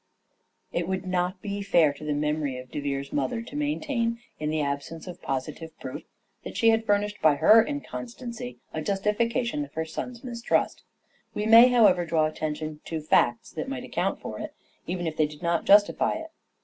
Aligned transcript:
It 0.71 0.87
would 0.87 1.05
not 1.05 1.43
be 1.43 1.61
fair 1.61 1.93
to 1.93 2.03
the 2.03 2.15
memory 2.15 2.57
of 2.57 2.71
De 2.71 2.79
Vere's 2.79 3.09
Oxford 3.09 3.11
and 3.11 3.17
mother 3.17 3.41
to 3.43 3.55
maintain, 3.55 4.19
in 4.39 4.49
the 4.49 4.59
absence 4.59 5.05
of 5.05 5.21
positive 5.21 5.79
proof, 5.79 6.01
that 6.43 6.57
she 6.57 6.69
had 6.69 6.87
furnished 6.87 7.21
by 7.21 7.35
her 7.35 7.63
inconstancy 7.63 8.57
a 8.73 8.81
justifica 8.81 9.45
tion 9.45 9.63
of 9.63 9.75
her 9.75 9.85
son's 9.85 10.23
mistrust. 10.23 10.81
We 11.35 11.45
may, 11.45 11.67
however, 11.67 12.03
draw 12.03 12.25
attention 12.25 12.79
to 12.85 12.99
facts 12.99 13.51
that 13.51 13.69
might 13.69 13.83
account 13.83 14.19
for 14.21 14.39
it, 14.39 14.55
even 14.87 15.05
if 15.05 15.17
they 15.17 15.27
did 15.27 15.43
not 15.43 15.65
justify 15.65 16.13
it. 16.15 16.31